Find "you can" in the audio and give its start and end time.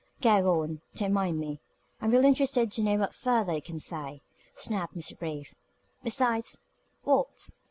3.53-3.77